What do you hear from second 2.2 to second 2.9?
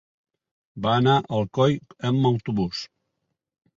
autobús.